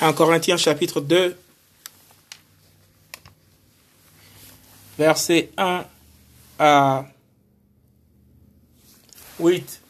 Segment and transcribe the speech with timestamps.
[0.00, 1.36] 1 Corinthiens chapitre 2,
[4.96, 5.84] verset 1
[6.58, 7.06] à
[9.40, 9.82] 8.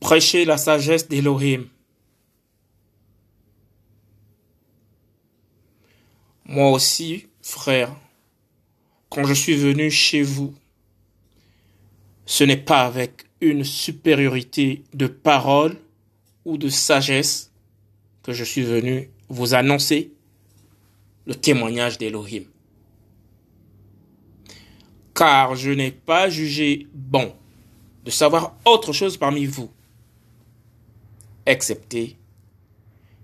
[0.00, 1.66] Prêchez la sagesse d'Elohim.
[6.44, 7.94] Moi aussi, frère,
[9.10, 10.54] quand je suis venu chez vous,
[12.24, 15.76] ce n'est pas avec une supériorité de parole
[16.46, 17.52] ou de sagesse
[18.22, 20.10] que je suis venu vous annoncer
[21.26, 22.44] le témoignage d'Elohim.
[25.14, 27.34] Car je n'ai pas jugé bon
[28.04, 29.70] de savoir autre chose parmi vous
[31.46, 32.16] excepté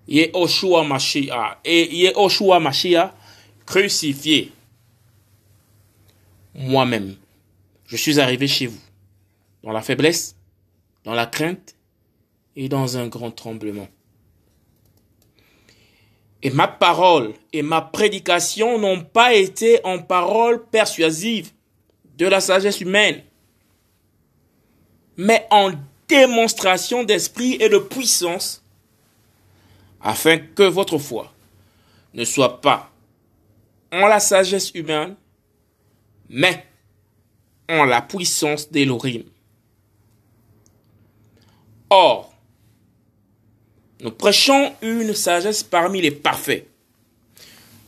[0.06, 2.12] Yehoshua Mashiach et
[2.60, 3.14] Mashiach
[3.70, 4.50] crucifié.
[6.56, 7.14] Moi-même,
[7.86, 8.80] je suis arrivé chez vous
[9.62, 10.34] dans la faiblesse,
[11.04, 11.76] dans la crainte
[12.56, 13.86] et dans un grand tremblement.
[16.42, 21.52] Et ma parole et ma prédication n'ont pas été en parole persuasive
[22.18, 23.22] de la sagesse humaine,
[25.16, 25.70] mais en
[26.08, 28.64] démonstration d'esprit et de puissance,
[30.00, 31.32] afin que votre foi
[32.14, 32.90] ne soit pas
[33.92, 35.16] en la sagesse humaine,
[36.28, 36.66] mais
[37.68, 39.24] en la puissance d'Elohim.
[41.88, 42.32] Or,
[44.00, 46.66] nous prêchons une sagesse parmi les parfaits,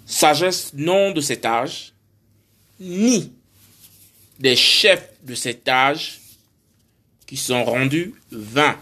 [0.05, 1.93] sagesse non de cet âge,
[2.81, 3.33] ni
[4.39, 6.21] des chefs de cet âge,
[7.27, 8.79] qui sont rendus vains.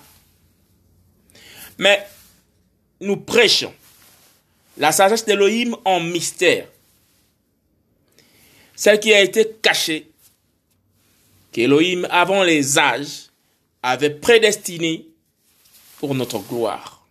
[1.78, 2.04] Mais
[3.00, 3.72] nous prêchons
[4.76, 6.66] la sagesse d'Elohim en mystère,
[8.81, 10.11] celle qui a été cachée,
[11.53, 13.28] qu'Elohim, avant les âges,
[13.82, 15.06] avait prédestinée
[15.99, 17.06] pour notre gloire.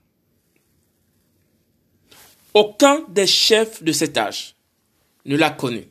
[2.55, 4.55] Aucun des chefs de cet âge
[5.25, 5.87] ne l'a connu,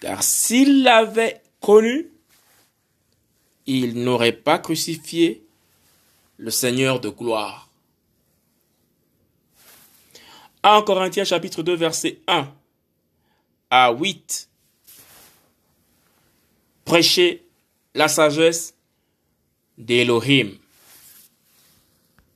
[0.00, 2.10] car s'il l'avait connu,
[3.64, 5.46] il n'aurait pas crucifié
[6.36, 7.70] le Seigneur de gloire.
[10.62, 12.52] 1 Corinthiens chapitre 2 verset 1
[13.70, 14.48] à 8.
[16.88, 17.42] Prêchez
[17.94, 18.72] la sagesse
[19.76, 20.52] d'Elohim.